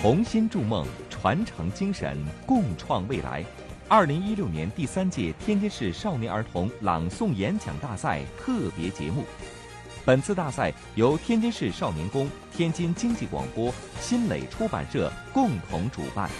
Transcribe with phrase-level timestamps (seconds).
[0.00, 3.44] 同心筑梦，传承精神，共创未来。
[3.88, 9.24] 二零一六年第三届天津市少年儿童朗诵演讲大赛特别节目。
[10.04, 16.30] 本次大赛由天津市少年宫、天津经济广播、新蕾出版社共同主办。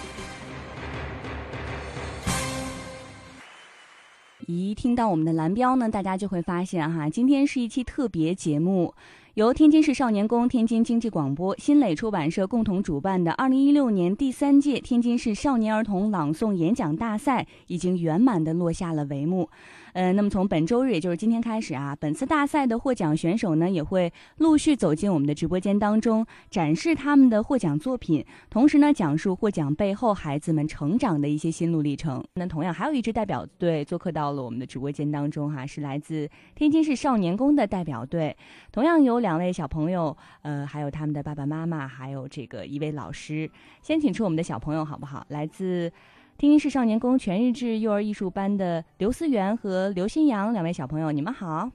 [4.46, 8.94] 一听到我们的蓝标呢，大家就会发现哈，今天是一期特别节目。
[9.38, 19.48] 由天津市少年宫、天津经济广播、新蕾出版社共同主办的二零一六年第三届天津市少年儿童朗诵演讲大赛已经圆满的落下了帷幕。
[19.92, 32.22] 呃，那么从本周日，也就是今天开始啊，本次大赛的获奖选手呢，也会陆续走进我们的直播间当中，展示他们的获奖作品，同时呢，讲述获奖背后孩子们成长的一些心路历程。
[32.34, 38.36] 那同样还有一支代表队做客到了我们的直播间当中哈，是来自天津市少年宫的代表队，
[38.70, 43.50] 同样有两位小朋友，呃，还有他们的爸爸妈妈，还有这个一位老师。
[43.82, 45.26] 先请出我们的小朋友好不好？
[45.28, 45.92] 来自。
[46.38, 51.68] 天津市少年宫全日制幼儿艺术班的刘思源和刘新阳两位小朋友，你们好。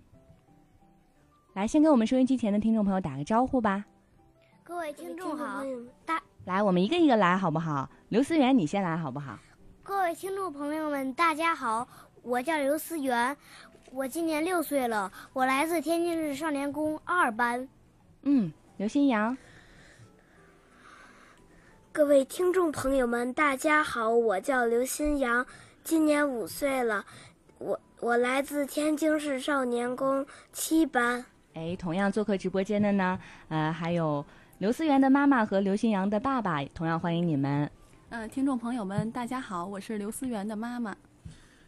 [1.53, 3.83] 来，先跟我们收音机前的听众朋友打个招呼吧。
[4.63, 5.61] 各位听众好，
[6.05, 7.89] 大来，我们一个一个来好不好？
[8.07, 9.37] 刘思源，你先来好不好？
[9.83, 11.85] 各位听众朋友们，大家好，
[12.21, 13.35] 我叫刘思源，
[13.95, 17.67] 我今年六岁了，我来自天津市少年宫二班。
[18.23, 19.37] 嗯，刘新阳。
[21.91, 25.45] 各位听众朋友们，大家好，我叫刘新阳，
[25.83, 27.05] 今年五岁了，
[27.59, 31.23] 我我来自天津市少年宫七班。
[31.53, 34.25] 哎，同样做客直播间的呢，呃，还有
[34.57, 37.69] 刘思源的妈妈和刘新阳的爸爸，同样欢迎你们。
[38.09, 40.97] 嗯，听众朋友们，大家好，我是刘思源的妈妈。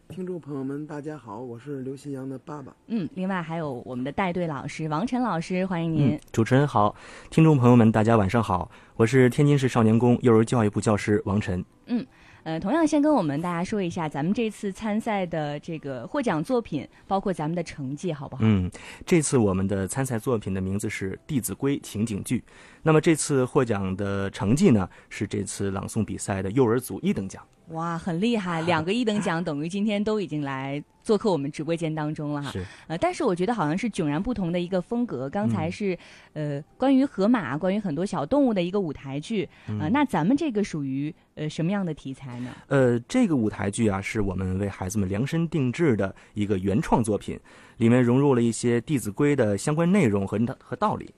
[0.09, 2.73] 听众朋友们，大家好，我是刘新阳的爸爸。
[2.88, 6.20] 嗯，另外还有我们的带队老师王晨老师，欢迎您。
[6.31, 6.95] 主持人好，
[7.30, 11.64] 听众朋友们，大家晚上好，我是天津市少年宫幼儿教育部教师王晨。
[11.88, 12.06] 嗯。
[12.44, 18.44] 呃，同样先跟我们大家说一下，咱们这次参赛的这个获奖作品，包括咱们的成绩，好不好？
[18.45, 18.70] 嗯，
[19.04, 22.44] 这次我们的参赛作品的名字是《弟子规》情景剧。
[22.85, 27.41] 那么这次获奖的成绩呢，是这次朗诵比赛的幼儿组一等奖。
[27.69, 32.51] 哇，很厉害，两个一等奖，等于今天都已经来做客我们直播间当中了哈。
[32.51, 32.63] 是。
[32.85, 35.27] 呃，但是我觉得好像是迥然不同的一个风格。
[35.27, 35.97] 刚才是
[36.33, 39.49] 呃关于河马，关于很多小动物的一个舞台剧。
[39.79, 42.52] 呃，那咱们这个属于呃什么样的题材呢？
[42.67, 47.39] 呃，这个舞台剧啊，是我们为孩子们量身定制的一个原创作品，
[47.77, 51.09] 里面融入了一些《弟子规》的相关内容和和道理。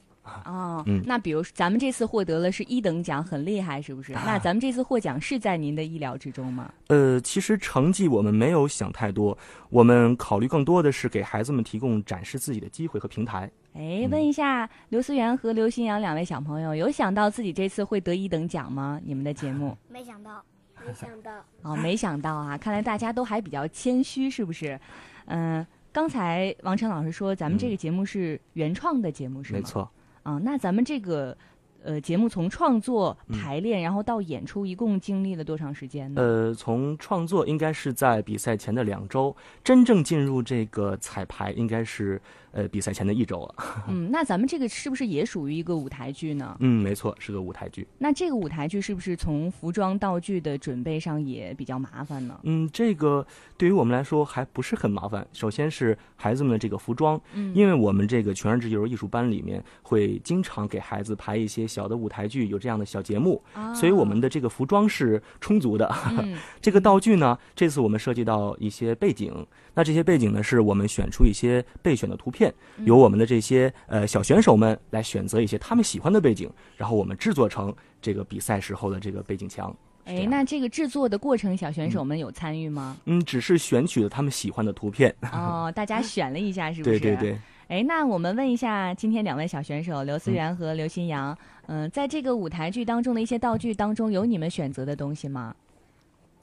[0.45, 4.13] 哦，那比如咱们这次获得了是一等奖，很厉害，是不是？
[4.13, 6.71] 那咱们这次获奖是在您的意料之中吗？
[6.87, 9.37] 呃，其实成绩我们没有想太多，
[9.69, 13.49] 我们考虑更多的是给孩子们提供展示自己的机会和平台。
[13.73, 18.99] 哎，问一下刘思源和刘新阳两位小朋友，有想到自己这次会得一等奖吗？
[19.05, 20.43] 你们的节目 没想到，
[20.85, 22.57] 没想到 哦，没想到啊！
[22.57, 24.79] 看来大家都还比较谦虚，是不是？
[25.25, 29.59] 嗯，刚才王晨老师说咱们这个节目是原创的节目，是吗？
[29.59, 29.91] 没错。
[30.27, 31.37] 啊，那咱们这个，
[31.83, 36.21] 呃，节目从创作、排练，然后到演出，一共经历了多长时间呢？
[36.21, 39.33] 呃，从创作应该是在比赛前的两周，
[39.63, 42.21] 真正进入这个彩排应该是。
[42.51, 43.55] 呃，比赛前的一周了。
[43.87, 46.55] 嗯，那咱们这个是不是也属于一个舞台剧呢？
[46.59, 47.87] 嗯，没错，是个舞台剧。
[47.97, 52.39] 那这个舞台剧是不是从服装道具的准备上也比较麻烦呢？
[52.43, 53.25] 嗯，这个
[53.57, 55.27] 对于我们来说还不是很麻烦。
[55.33, 63.41] 首先是孩子们的这个服装，嗯，因为我们这个全日制幼儿艺术班里面会经常给孩子排一些小的舞台剧，有这样的小节目，
[63.75, 65.87] 所以我们的这个服装是充足的。
[66.61, 69.45] 这个道具呢，这次我们涉及到一些背景，
[69.77, 72.51] 那这些背景呢，是我们选出一些备选的图片。
[72.79, 77.71] 由我们的这些呃小选手们来选择一些他们喜欢的背景，然后我们制作成
[78.01, 79.71] 这个比赛时候的这个背景墙。
[80.05, 82.97] 哎，那这个制作的过程，小选手们有参与吗？
[83.05, 85.13] 嗯，只是选取了他们喜欢的图片。
[85.31, 86.99] 哦，大家选了一下，是不 是？
[86.99, 87.39] 对对对。
[87.67, 95.55] 哎，那我们问一下，今天两位小选手刘思源和刘新阳，嗯，在这个舞台剧当中的一些道具当中，有你们选择的东西吗？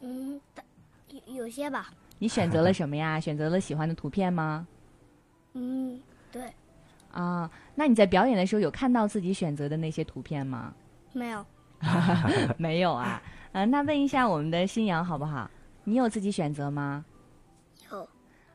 [0.02, 0.40] 嗯，
[1.08, 1.90] 有有些吧。
[2.18, 3.18] 你选择了什么呀？
[3.20, 4.66] 选择了喜欢的图片吗？
[5.54, 6.00] 嗯，
[6.32, 6.42] 对，
[7.12, 10.74] 啊，那你在表演的时候有看到自己选择的那些图片吗？
[11.12, 11.46] 没有，
[12.58, 13.22] 没有啊。
[13.52, 15.48] 呃，那问一下我们的新阳好不好？
[15.84, 17.04] 你有自己选择吗？
[17.90, 18.08] 有。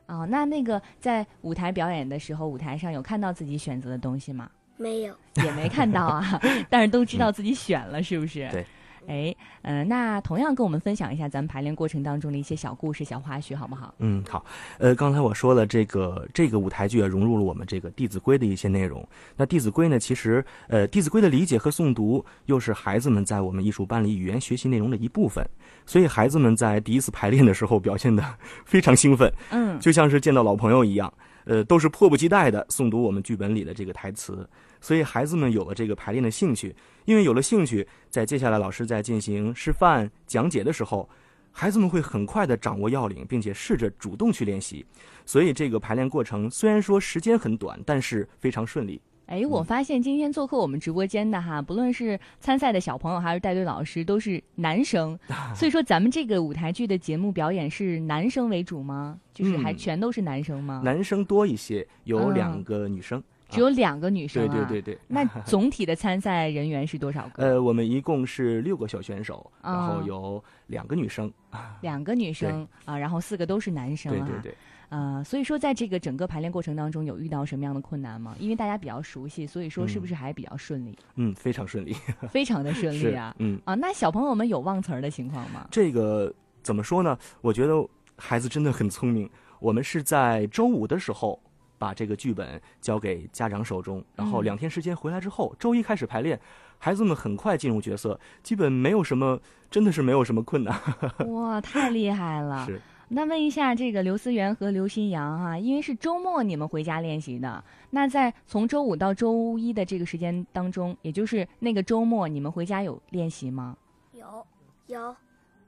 [0.06, 4.50] 哦，那那个在舞台表演的时候，舞台上有看到自己选择的东西吗？
[4.76, 5.14] 没有，
[5.44, 6.40] 也没看到啊。
[6.68, 8.48] 但是都知道自己选了，是不是？
[8.50, 8.66] 对。
[9.10, 13.92] 哎，嗯，那同样跟我们分享一下咱们排练过程当中的一些小故事、小花絮，好不好？
[13.98, 14.44] 嗯，好。
[14.78, 19.04] 呃，刚才我说了，这个这个舞台剧啊，融入了我们这个《弟子规》的一些内容。
[19.36, 25.44] 那《弟子规》呢，其实呃，《弟子规》的理解和诵读，又是孩子们在我们艺术班里语言学习内容的一部分。
[25.84, 28.24] 所以孩子们在第一次排练的时候，表现的
[28.64, 31.12] 非常兴奋，嗯，就像是见到老朋友一样，
[31.44, 34.48] 呃，都是迫不及待的诵读我们剧本里的这个台词。
[34.80, 41.08] 所以孩子们有了这个排练的兴趣，因为有了兴趣，在接下来老师在进行示范讲解的时候，
[41.52, 44.84] 孩子们会很快的掌握要领，并且试着主动去练习。
[45.26, 49.00] 所以这个排练过程虽然说时间很短，但是非常顺利。
[49.30, 55.16] 哎，我发现今天做客我们直播间的哈，不论是参赛的小朋友还是带队老师，都是男生。
[55.54, 59.16] 所以说，咱们这个舞台剧的节目表演是男生为主吗？
[59.32, 60.82] 就是还全都是男生吗？
[60.84, 63.22] 男生多一些，有两个女生。
[63.50, 64.48] 只有两个女生啊！
[64.48, 64.98] 对对对对。
[65.08, 67.42] 那总体的参赛人员是多少个？
[67.44, 71.30] 呃，我们一共是六个小选手，然后有两个女生。
[71.82, 74.26] 两个女生啊，然后四个都是男生啊。
[74.26, 74.54] 对对对。
[74.90, 78.34] 呃，所以说在这个整个排练过程当中，有遇到什么样的困难吗？
[78.40, 80.98] 因为大家比较熟悉，所以说是不是还比较顺利？
[81.14, 81.94] 嗯，非常顺利。
[82.28, 83.32] 非常的顺利啊！
[83.38, 85.68] 嗯啊，那小朋友们有忘词儿的情况吗？
[85.70, 86.32] 这个
[86.62, 87.16] 怎么说呢？
[87.40, 89.30] 我觉得孩子真的很聪明。
[89.60, 91.40] 我们是在周五的时候。
[91.80, 96.38] 把这个剧本交给家长手中，然后两天时间回来之后，周一开始排练，
[96.76, 99.40] 孩子们很快进入角色，基本没有什么，
[99.70, 100.78] 真的是没有什么困难。
[101.32, 102.66] 哇，太厉害了！
[102.66, 102.78] 是。
[103.08, 113.74] 那问一下这个刘思源和刘新阳啊，因为是周末你们回家练习的，那在从周五到周一的这个时间当中，也就是那个周末，你们回家有练习吗？
[114.12, 114.46] 有，
[114.86, 115.16] 有。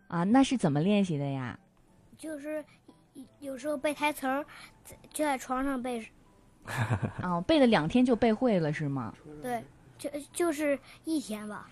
[0.08, 1.58] 啊，那是怎么练习的呀？
[2.18, 2.62] 就是。
[3.40, 4.44] 有时候背台词儿，
[5.12, 6.06] 就在床上背。
[7.22, 9.12] 哦，背了两天就背会了是吗？
[9.42, 9.62] 对，
[9.98, 11.68] 就就是一天吧。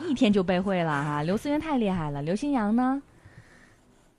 [0.00, 2.22] 一天就背会了哈，刘思源太厉害了。
[2.22, 3.02] 刘新阳呢？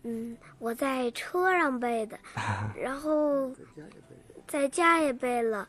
[0.04, 2.18] 嗯，我在车上背的，
[2.76, 3.52] 然后
[4.48, 5.68] 在家也背了，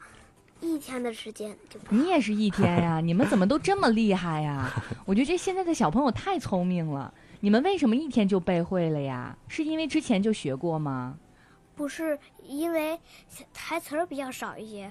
[0.60, 1.78] 一天的时间就。
[1.88, 3.00] 你也是一天呀？
[3.00, 4.70] 你们怎么都这么厉害呀？
[5.04, 7.12] 我觉得这现在的小朋友太聪明了。
[7.44, 9.36] 你们为什么一天就背会了呀？
[9.48, 11.18] 是因为之前就学过吗？
[11.76, 12.98] 不是，因为
[13.52, 14.90] 台词儿比较少一些，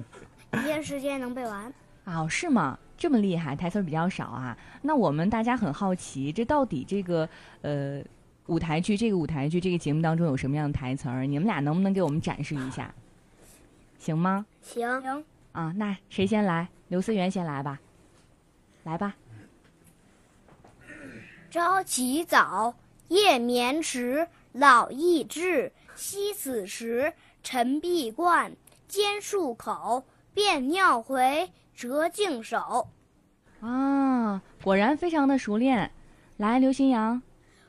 [0.54, 1.70] 一天时间能背完。
[2.06, 2.78] 哦，是吗？
[2.96, 4.56] 这么厉害，台词儿比较少啊？
[4.80, 7.28] 那我们大家很好奇，这到底这个
[7.60, 8.02] 呃
[8.46, 11.26] 舞台剧这个舞台剧这个节目当中有什么样的台词儿？
[11.26, 12.94] 你们俩能不能给我们展示一下？
[14.00, 14.46] 行吗？
[14.62, 15.22] 行行。
[15.52, 16.66] 啊，那谁先来？
[16.88, 17.78] 刘思源先来吧。
[18.84, 19.14] 来吧。
[21.50, 22.76] 朝起早，
[23.08, 27.12] 夜眠迟，老易至，惜此时。
[27.42, 28.52] 晨必冠，
[28.86, 32.88] 兼漱口，便尿回，折净手。
[33.60, 35.90] 啊，果然非常的熟练。
[36.36, 37.20] 来，刘新阳。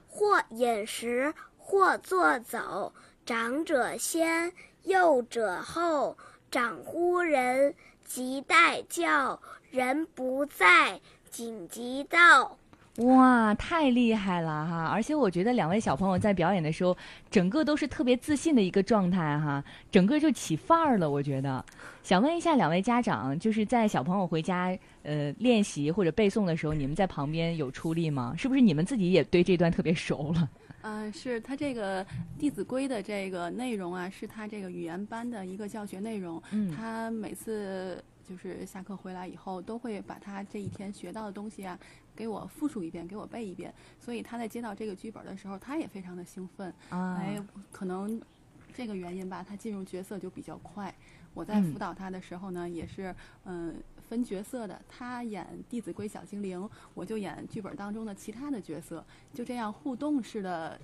[0.07, 2.93] 或饮食，或坐走。
[3.25, 4.53] 长者先，
[4.83, 6.15] 幼者后。
[6.51, 7.73] 长呼人，
[8.05, 9.41] 即待叫。
[9.71, 11.01] 人不在，
[11.31, 12.57] 紧急到。
[12.97, 14.85] 哇，太厉害了哈！
[14.91, 16.95] 而且我觉得两位小朋友在表演的时候，
[17.29, 21.09] 整个都是特别自信的一个状态哈，整个就起范儿了。
[21.09, 21.63] 我觉得，
[22.03, 28.35] 想问一下两位家长，就是在小朋友回家呃练习或者背诵的时候，你们在旁边有出力吗？
[28.37, 30.49] 是不是你们自己也对这段特别熟了？
[30.81, 32.03] 嗯， 是他这个
[32.37, 36.41] 《弟子规》的这个内容啊，是他这个语言班的一个教学内容。
[36.51, 41.77] 嗯，他每次就是下课回来以后，都会把他这一天学到的东西啊。
[42.13, 46.71] 给我复述一遍，给我背一遍，所以他在接到这个剧本的时候，他也非常的兴奋。
[46.89, 48.21] 哎，可能
[48.73, 50.93] 这个原因吧，他进入角色就比较快。
[51.33, 53.73] 我在辅导他的时候呢，也是嗯
[54.09, 60.79] 分角色的，他演《弟子规》小精灵，我就演剧本当中的其他的角色，就这样互动式的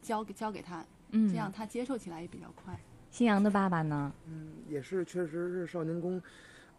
[0.00, 2.80] 教给教给他，这样他接受起来也比较快。
[3.10, 4.10] 新阳的爸爸呢？
[4.26, 6.20] 嗯，也是，确实是少年宫，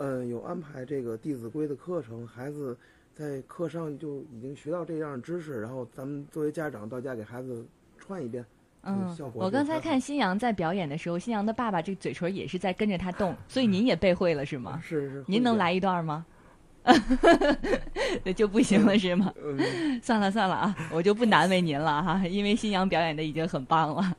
[0.03, 2.75] 嗯，有安排这个《弟子规》的课程，孩子。
[3.13, 7.63] 在课上就已经学到这样的知识，然后咱们作为家长到家给孩子
[7.99, 8.43] 串一遍，
[8.83, 9.43] 嗯，效果。
[9.43, 14.79] 我刚才看新阳在表演的时候，新阳的爸爸这嘴唇也是在跟着他动，所以您也背会了是吗？
[14.81, 15.25] 是是。
[15.27, 16.25] 您能来一段吗？
[18.23, 19.31] 那就不行了是吗？
[20.01, 24.15] 算了算了啊，我就不难为您了哈，因为新阳表演的已经很棒了。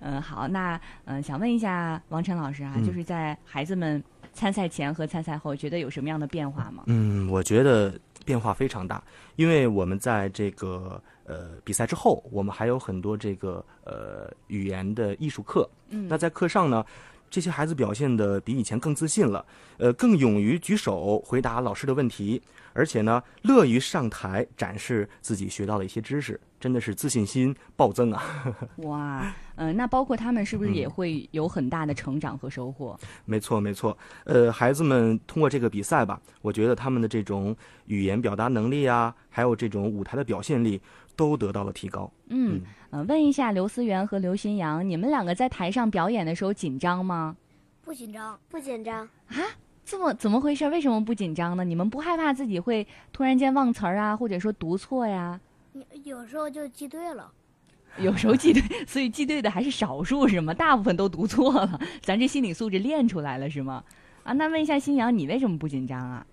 [0.00, 4.02] 嗯，好，那嗯，想问一下王晨老师啊，就是在孩子们
[4.38, 6.84] 参赛前和参赛后，觉得有什么样的变化吗？
[6.86, 7.98] 嗯，我觉得。
[8.24, 9.02] 变化非常大，
[9.36, 15.66] 因为我们在这个呃比赛之后，我们还有很多这个呃语言的艺术课。
[15.88, 16.84] 嗯，那在课上呢，
[17.30, 19.42] 这些孩子表现的比以前更自信了，
[19.78, 22.42] 呃，更勇于举手回答老师的问题，
[22.74, 28.22] 而且呢，乐于上台展示自己学到的一些知识，真的是自信心暴增啊！
[28.84, 32.98] 哇，嗯，那包括他们是不是也会有很大的成长和收获？
[33.24, 33.96] 没错，没错。
[34.24, 37.54] 呃，孩子们通过这个比赛吧，我觉得他们的这种
[37.86, 40.80] 语言表达能力啊，还有这种舞台的表现力。
[41.18, 42.08] 都得到了提高。
[42.28, 42.60] 嗯
[42.92, 47.36] 嗯，问一下刘思源和刘新阳，你们两个在台上表演的时候紧张吗？
[47.82, 49.36] 不紧张，不紧张啊？
[49.84, 50.68] 这么怎么回事？
[50.68, 51.64] 为什么不紧张呢？
[51.64, 55.40] 你们不害怕自己会突然间忘词儿啊，或者说读错呀？
[56.04, 57.30] 有时候就记对了，
[57.98, 60.54] 有时候记对， 所以记对的还是少数是吗？
[60.54, 63.84] 大部分都读错了，咱这心理素质练出来了是吗？
[64.24, 66.26] 啊，那问一下新阳，你为什么不紧张啊？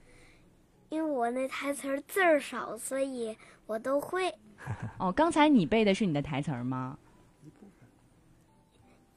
[0.90, 3.36] 因为我那台词儿字儿少，所以
[3.66, 4.34] 我都会。
[5.00, 6.98] 哦，刚才你背的是你的台词儿吗？
[7.44, 7.88] 一部分，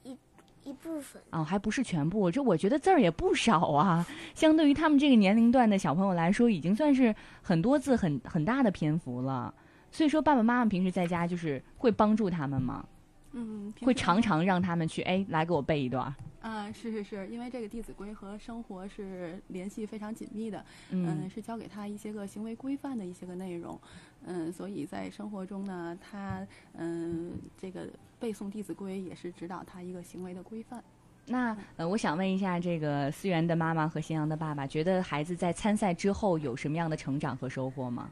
[0.03, 1.21] 一一部分。
[1.31, 2.29] 哦，还不是全部。
[2.31, 9.53] 这我觉得字儿也不少啊，相对于他们这个年龄段的小朋友来说，已经算是很多字、很很大的篇幅了。
[9.91, 12.85] 所以说，爸爸妈妈平时在家就是会帮助他们吗？
[13.31, 16.13] 嗯，会常常让他们去哎，来给我背一段。
[16.41, 23.79] 啊，是是是，因为这个《弟子规》和生活是联系非常紧密的，嗯，是教给他一些个行为规范的一些个内容，
[24.25, 27.87] 嗯，所以在生活中呢，他嗯，这个
[28.19, 30.81] 背诵《弟子规》也是指导他一个行为的规范。
[31.27, 38.09] 那呃，我想问一下，这个思源的妈妈和新阳的爸爸，觉得孩子在参赛之后有什么样的成长和收获吗？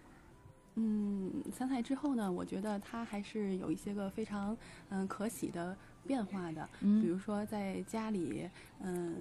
[0.80, 4.56] 嗯，参赛之后呢，我觉得他还是有一些个非常
[4.90, 5.76] 嗯可喜的。
[6.06, 9.18] 变化的，比如说在家里，嗯，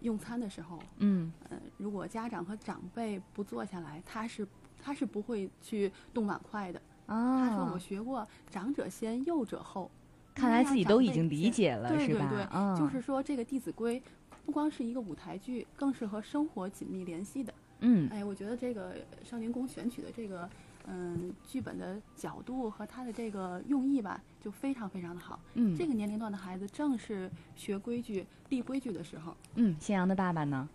[0.00, 4.46] 用餐的时候，嗯，呃，如果家长和长辈不坐下来，他是
[4.80, 6.80] 他是不会去动碗筷的。
[7.06, 9.90] 啊，他说我学过“长者先，幼者后”，
[10.36, 12.28] 看来自己都已经理解了，是吧？
[12.30, 14.00] 对对对，就是说这个《弟子规》
[14.46, 17.52] 不光是一个舞台剧，更是和生活紧密联系的。
[17.80, 20.48] 嗯，哎，我觉得这个少年宫选取的这个。
[20.86, 25.40] 嗯，剧本的角度和他的这个用意吧，就非常非常的好。
[25.54, 29.34] 嗯，这个年龄段的孩子正是学规矩、立规矩的时候。
[29.54, 30.68] 嗯，新阳的爸爸呢？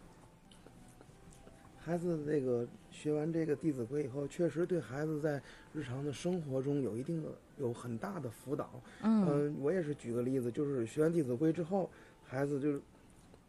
[1.78, 5.42] 孩子这个学完这个《弟子规》以后，确实对孩子在
[5.74, 8.82] 日常的生活中有一定的、有很大的辅导。
[9.01, 11.89] 嗯，我也是举个例子，就是学完《弟子规》之后，
[12.24, 12.82] 孩子就是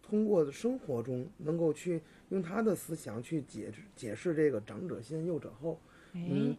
[0.02, 5.79] 通过生活中能够去用他的思想去解释解释这个“长者先，幼者后”。
[6.14, 6.57] 嗯，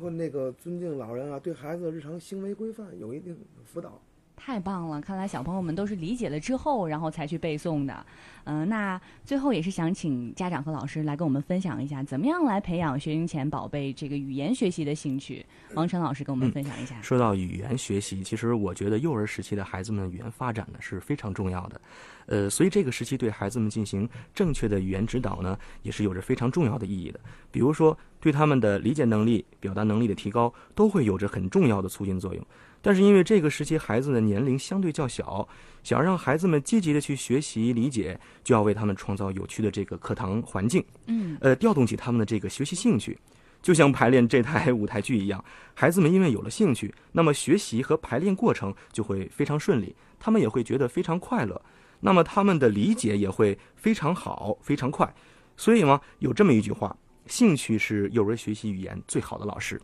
[0.00, 4.00] 或那个尊敬老人啊，对孩子的日常行为规范有一定辅导。
[4.42, 5.00] 太棒了！
[5.02, 8.06] 看来小朋友们都是理解了之后，然后才去背诵的。
[8.44, 15.44] 嗯，那最后也是想请家长和老师来跟我们分享一下，怎么样来培养学龄前宝贝这个语言学习的兴趣。
[15.74, 17.00] 王晨老师跟我们分享一下。
[17.02, 21.80] 说到语言学习，其实我觉得幼儿时期的孩子们语言发展呢是非常重要的。
[22.26, 27.20] 呃，所以这个时期对孩子们进行正确的语言指导呢，也是有着非常重要的意义的。
[27.50, 32.44] 比如说，对他们的理解能力、表达能力的提高，都会有着很重要的促进作用。
[32.82, 35.46] 但是因为这个时期孩子的年龄相对较小，
[35.82, 43.18] 想要让孩子们积极的去学习理解，就要为他们创造有趣的这个课堂环境，嗯，呃，调动起他们的这个学习兴趣，
[43.60, 45.44] 就像排练这台舞台剧一样，
[45.74, 51.60] 孩子们因为有了兴趣，那么学习和排练过程就会非常顺利，他们也会觉得非常快乐，
[52.00, 55.12] 那么他们的理解也会非常好、非常快。
[55.54, 56.96] 所以嘛，有这么一句话：
[57.26, 59.78] 兴趣是幼儿学习语言最好的老师。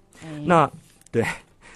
[0.47, 0.71] 那
[1.11, 1.23] 对。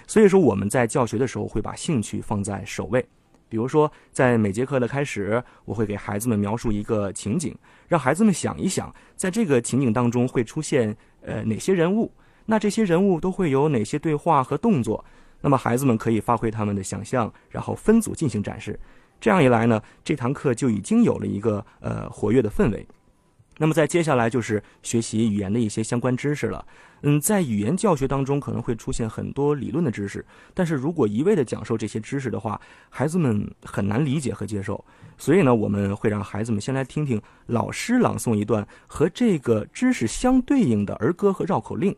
[0.07, 3.05] 所以说，我们在教学的时候会把兴趣放在首位。
[3.47, 7.53] 比如说，在每节课的开始，我会给孩子们描述一个情景，
[7.87, 12.09] 让孩子们想一想，在这个情景当中会出现呃哪些人物，
[12.45, 15.03] 那这些人物都会有哪些对话和动作。
[15.41, 18.79] 那么孩子们可以发挥他们的想象，然后分组进行展示。
[19.19, 22.87] 这样一来呢，这堂课就已经有了一个呃活跃的氛围。
[23.57, 26.65] 那么在接下来就是学习语言的一些相关知识了。
[27.03, 34.83] 嗯，在语言教学当中可能会出现很多理论的知识，但是如果一味的讲授这些知识的话，孩子们很难理解和接受。
[35.17, 41.95] 所以呢，我们会让孩子们先来听听老师朗诵一段和这个知识相对应的儿歌和绕口令。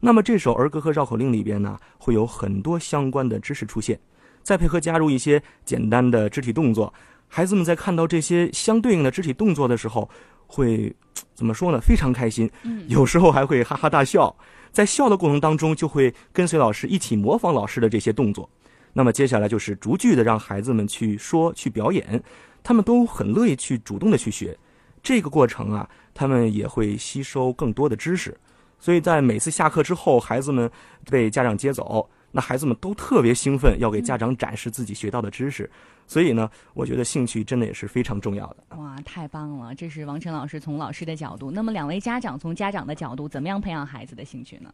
[0.00, 3.98] 那么这首儿歌和绕口令里边呢，会有很多相关的知识出现，
[4.42, 6.92] 再配合加入一些简单的肢体动作，
[7.28, 10.08] 孩子们在看到这些相对应的肢体动作的时候。
[10.48, 10.94] 会
[11.34, 11.80] 怎么说呢？
[11.80, 12.50] 非常开心，
[12.88, 14.34] 有时候还会哈哈大笑。
[14.72, 18.48] 在笑的过程当中，就会跟随老师一起模仿老师的这些动作。
[18.92, 22.22] 那么接下来就是逐句的让孩子们去说、去表演，
[22.62, 24.56] 他们都很乐意去主动的去学。
[25.02, 28.36] 这个过程啊，他们也会吸收更多的知识。
[28.78, 30.70] 所以在每次下课之后，孩子们
[31.10, 35.70] 被家长接走，那孩子们都特别兴奋，要给家长展示自己学到的知识。
[36.06, 38.76] 所以呢，我觉得兴趣真的也是非常重要的。
[38.76, 39.74] 哇，太棒了！
[39.74, 41.50] 这是王晨老师从老师的角度。
[41.50, 44.72] 那么，两位家长从家长的角度，怎么样培养孩子的兴趣呢？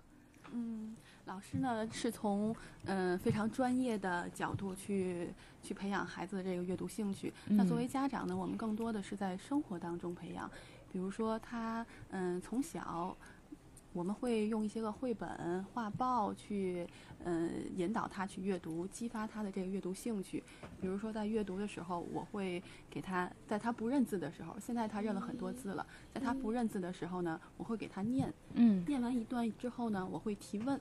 [0.53, 0.95] 嗯，
[1.25, 2.55] 老师呢是从
[2.85, 5.29] 嗯非常专业的角度去
[5.63, 7.33] 去培养孩子的这个阅读兴趣。
[7.47, 10.51] 那作为家长呢，我们更多的是在生活当中培养。
[10.93, 13.17] 比如说，他嗯从小，
[13.93, 16.87] 我们会用一些个绘本、画报去
[17.25, 20.43] 嗯引导他去阅读，激发他的这个阅读兴趣。
[20.81, 28.33] 比如说，在阅读的时候，我会给他，在他不认字的时候，现在他认了很多字了，在他不认字的时候呢，我会给他念。
[28.55, 28.85] 嗯。
[28.87, 30.81] 念完一段之后呢，我会提问，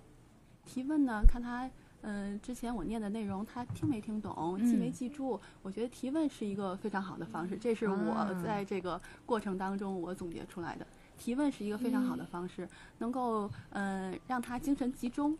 [0.65, 1.70] 提问呢，看他。
[2.03, 5.39] 嗯，之前我念的内容他听没听懂，记没记住？
[5.62, 10.88] 我觉得提问是一个非常好的方式，这是我在这个过程当中我总结出来的。
[11.22, 15.38] 提问是一个非常好的方式，能够嗯让他精神集中，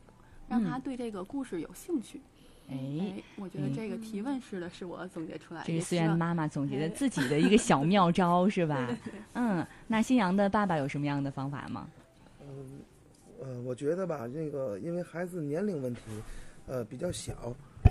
[0.48, 2.22] 让他对这个故事有兴趣。
[2.70, 5.68] 哎，我觉得这个提问式的是我总结出来的。
[5.68, 8.96] 这是思源妈妈总结的自己的一个小妙招，是吧？
[9.34, 11.90] 嗯，那新阳的爸爸有什么样的方法吗？
[12.42, 12.80] 嗯，
[13.42, 16.02] 呃，我觉得吧，这个因为孩子年龄问题。
[16.68, 17.34] 呃，比较小，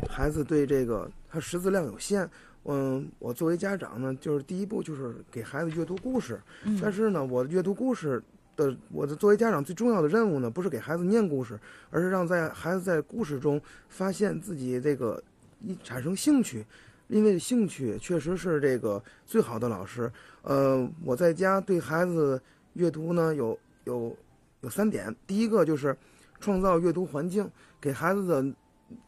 [0.08, 2.26] 孩子对这个他识字量有限。
[2.64, 6.38] 嗯，我作为家长呢，就是第一步就是给孩子阅读故事。
[6.80, 8.22] 但是呢，我阅读故事
[8.54, 11.58] 的，我的作为家长最重要的任务呢，不是给孩子念故事，
[11.90, 15.22] 而是让在孩子在故事中发现自己这个
[15.60, 16.64] 一产生兴趣，
[17.08, 20.12] 因为兴趣确实是这个最好的老师。
[20.42, 22.40] 呃，我在家对孩子
[22.74, 24.14] 阅读呢，有有
[24.60, 25.96] 有三点，第一个就是
[26.38, 27.50] 创造阅读环境，
[27.80, 28.44] 给孩子的。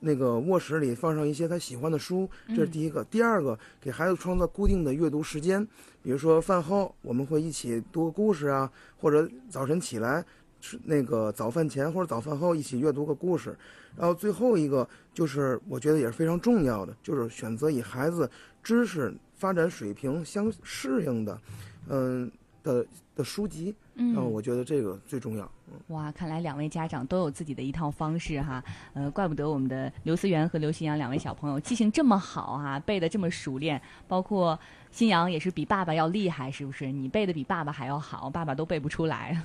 [0.01, 3.05] 那个卧室里放上一些他喜欢的书，这是第一个。
[3.05, 5.67] 第二个，给孩子创造固定的阅读时间，
[6.03, 8.71] 比如说饭后我们会一起读个故事啊，
[9.01, 10.25] 或者早晨起来
[10.61, 13.57] 吃那个早饭前或者早饭后一起阅读个故事。
[13.97, 18.31] 然后最后一个就是我觉得也是非常重要的，就是选择与孩子
[18.63, 21.41] 知识发展水平相适应的，
[21.89, 22.31] 嗯
[22.63, 23.75] 的的书籍。
[23.95, 25.51] 然后我觉得这个最重要。
[25.89, 28.63] 哇，看来两位家长都有自己的一套方式哈，
[28.95, 34.59] 呃，怪不得我们的刘思源和刘新阳两位小朋友记性这么好啊，背的这么熟练，包括
[34.91, 36.91] 新阳也是比爸爸要厉害，是不是？
[36.91, 39.43] 你背的比爸爸还要好，爸爸都背不出来。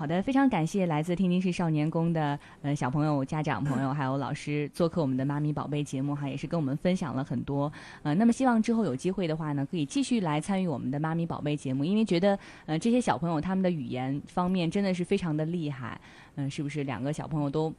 [0.00, 7.70] 好的，非常感谢来自天津市少年宫的呃小朋友、家长朋友还有老师做客我们的妈咪宝贝节目哈，也是跟我们分享了很多。
[8.02, 16.00] 呃，那么希望之后有机会的话呢，可以继续来参与我们的妈咪宝贝节目，因为觉得呃这些小朋友他们的语言方面真的是非常的厉害。
[16.36, 17.70] 嗯，是不是两个小朋友都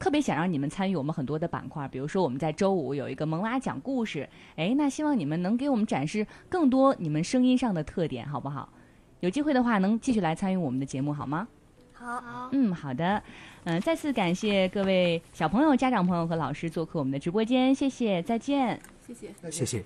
[0.00, 1.86] 特别想让你们参与我们很多的板块？
[1.86, 8.68] 比如说我们在周五有一个萌娃讲故事，哎，那希望你们能给我们展示更多你们声音上的特点，好不好？
[9.20, 11.46] 有机会的话能继续来参与我们的节目好吗？
[11.98, 13.20] 好，嗯，好的，
[13.64, 19.84] 嗯，再次感谢各位小朋友、家长朋友和老师做客我们的直播间，谢谢，再见，谢谢，谢谢。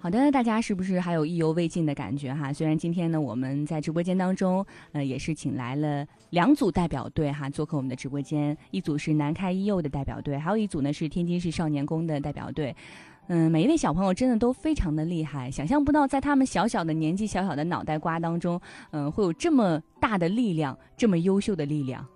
[0.00, 2.52] 好的，大家是不是还有意犹未尽的感觉哈？
[2.52, 12.74] 虽然今天呢，我们在直播间当中，呃，也是请来了两组代表队哈，做客我们的直播间，一组是南开一幼的代表队，还有一组呢是天津市少年宫的代表队。
[13.28, 18.60] 嗯，每一位小朋友真的都非常的厉害，想象不到在他们小小的年纪、小小的脑袋瓜当中，
[18.90, 22.06] 嗯，会有这么大的力量，这么优秀的力量。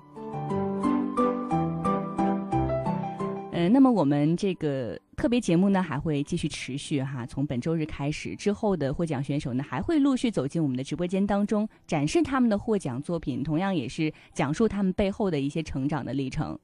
[3.53, 16.57] 嗯，那么我们这个特别节目呢，还会继续持续哈，从本周日开始，之后的获奖选手呢，还会陆续走进我们的直播间当中，展示他们的获奖作品，同样也是讲述他们背后的一些成长的历程。